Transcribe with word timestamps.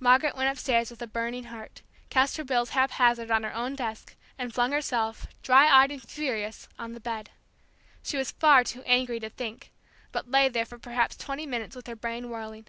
Margaret 0.00 0.34
went 0.34 0.50
upstairs 0.50 0.90
with 0.90 1.00
a 1.00 1.06
burning 1.06 1.44
heart, 1.44 1.82
cast 2.10 2.38
her 2.38 2.42
bills 2.44 2.70
haphazard 2.70 3.30
on 3.30 3.44
her 3.44 3.54
own 3.54 3.76
desk, 3.76 4.16
and 4.36 4.52
flung 4.52 4.72
herself, 4.72 5.28
dry 5.44 5.68
eyed 5.70 5.92
and 5.92 6.02
furious, 6.02 6.66
on 6.76 6.90
the 6.92 6.98
bed. 6.98 7.30
She 8.02 8.16
was 8.16 8.32
far 8.32 8.64
too 8.64 8.82
angry 8.82 9.20
to 9.20 9.30
think, 9.30 9.70
but 10.10 10.28
lay 10.32 10.48
there 10.48 10.66
for 10.66 10.80
perhaps 10.80 11.16
twenty 11.16 11.46
minutes 11.46 11.76
with 11.76 11.86
her 11.86 11.94
brain 11.94 12.30
whirling. 12.30 12.66